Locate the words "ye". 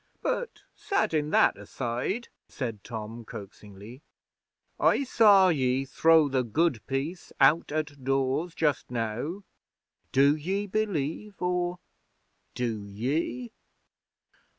5.49-5.85, 10.35-10.65, 12.87-13.53